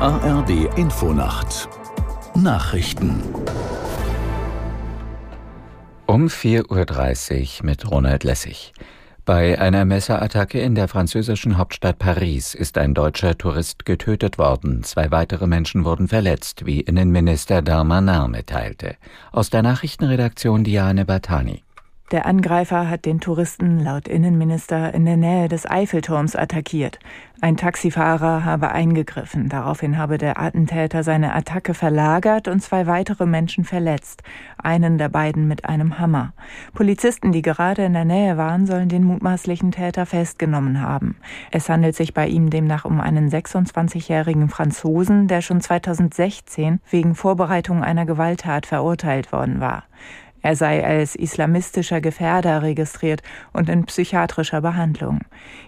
[0.00, 1.68] ARD Infonacht
[2.36, 3.20] Nachrichten
[6.06, 8.72] um 4.30 Uhr mit Ronald Lessig.
[9.24, 14.84] Bei einer Messerattacke in der französischen Hauptstadt Paris ist ein deutscher Tourist getötet worden.
[14.84, 18.94] Zwei weitere Menschen wurden verletzt, wie Innenminister Darmanin mitteilte.
[19.32, 21.64] Aus der Nachrichtenredaktion Diane Batani.
[22.10, 26.98] Der Angreifer hat den Touristen laut Innenminister in der Nähe des Eiffelturms attackiert.
[27.42, 29.50] Ein Taxifahrer habe eingegriffen.
[29.50, 34.22] Daraufhin habe der Attentäter seine Attacke verlagert und zwei weitere Menschen verletzt.
[34.56, 36.32] Einen der beiden mit einem Hammer.
[36.72, 41.16] Polizisten, die gerade in der Nähe waren, sollen den mutmaßlichen Täter festgenommen haben.
[41.50, 47.84] Es handelt sich bei ihm demnach um einen 26-jährigen Franzosen, der schon 2016 wegen Vorbereitung
[47.84, 49.84] einer Gewalttat verurteilt worden war.
[50.42, 55.20] Er sei als islamistischer Gefährder registriert und in psychiatrischer Behandlung.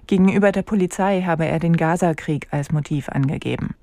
[0.07, 3.75] Gegenüber der Polizei habe er den Gazakrieg als Motiv angegeben.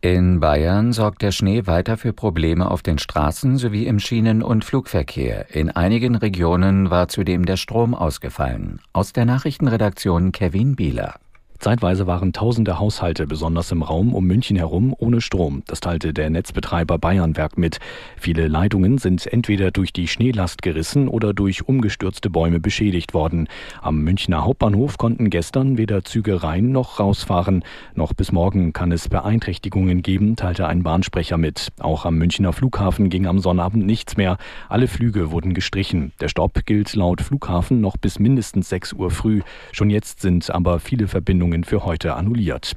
[0.00, 4.64] In Bayern sorgt der Schnee weiter für Probleme auf den Straßen sowie im Schienen- und
[4.64, 5.52] Flugverkehr.
[5.52, 8.80] In einigen Regionen war zudem der Strom ausgefallen.
[8.92, 11.16] Aus der Nachrichtenredaktion Kevin Bieler.
[11.58, 15.64] Zeitweise waren tausende Haushalte, besonders im Raum um München herum, ohne Strom.
[15.66, 17.80] Das teilte der Netzbetreiber Bayernwerk mit.
[18.16, 23.48] Viele Leitungen sind entweder durch die Schneelast gerissen oder durch umgestürzte Bäume beschädigt worden.
[23.82, 27.64] Am Münchner Hauptbahnhof konnten gestern weder Züge rein noch rausfahren.
[27.96, 31.72] Noch bis morgen kann es Beeinträchtigungen geben, teilte ein Bahnsprecher mit.
[31.80, 34.38] Auch am Münchner Flughafen ging am Sonnabend nichts mehr.
[34.68, 36.12] Alle Flüge wurden gestrichen.
[36.20, 39.40] Der Stopp gilt laut Flughafen noch bis mindestens 6 Uhr früh.
[39.72, 42.76] Schon jetzt sind aber viele Verbindungen Planungen für heute annulliert.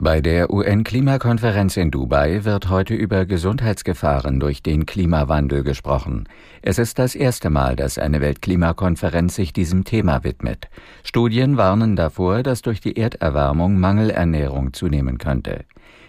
[0.00, 6.28] Bei der UN-Klimakonferenz in Dubai wird heute über Gesundheitsgefahren durch den Klimawandel gesprochen.
[6.62, 10.68] Es ist das erste Mal, dass eine Weltklimakonferenz sich diesem Thema widmet.
[11.02, 15.64] Studien warnen davor, dass durch die Erderwärmung Mangelernährung zunehmen könnte.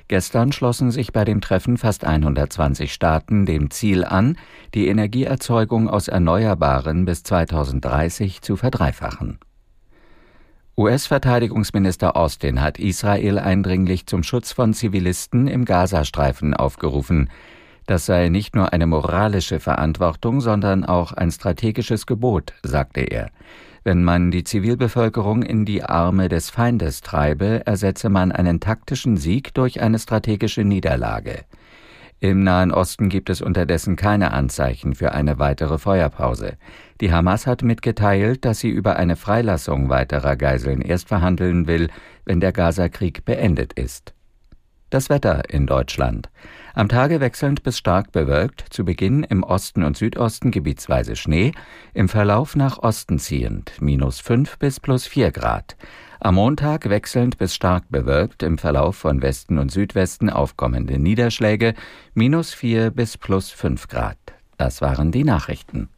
[0.08, 4.38] Gestern schlossen sich bei dem Treffen fast 120 Staaten dem Ziel an,
[4.76, 9.40] die Energieerzeugung aus Erneuerbaren bis 2030 zu verdreifachen.
[10.80, 17.30] US-Verteidigungsminister Austin hat Israel eindringlich zum Schutz von Zivilisten im Gazastreifen aufgerufen.
[17.86, 23.30] Das sei nicht nur eine moralische Verantwortung, sondern auch ein strategisches Gebot, sagte er.
[23.84, 29.54] Wenn man die Zivilbevölkerung in die Arme des Feindes treibe, ersetze man einen taktischen Sieg
[29.54, 31.44] durch eine strategische Niederlage.
[32.22, 36.58] Im Nahen Osten gibt es unterdessen keine Anzeichen für eine weitere Feuerpause.
[37.00, 41.88] Die Hamas hat mitgeteilt, dass sie über eine Freilassung weiterer Geiseln erst verhandeln will,
[42.26, 44.14] wenn der Gazakrieg beendet ist.
[44.90, 46.30] Das Wetter in Deutschland.
[46.74, 51.52] Am Tage wechselnd bis stark bewölkt, zu Beginn im Osten und Südosten gebietsweise Schnee,
[51.94, 55.78] im Verlauf nach Osten ziehend, minus 5 bis plus 4 Grad.
[56.20, 61.76] Am Montag wechselnd bis stark bewölkt, im Verlauf von Westen und Südwesten aufkommende Niederschläge,
[62.16, 64.18] minus 4 bis plus 5 Grad.
[64.58, 65.90] Das waren die Nachrichten.